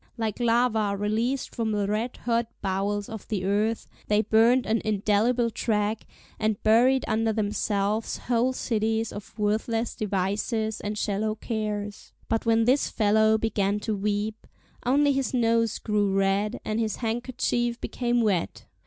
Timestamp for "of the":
3.07-3.45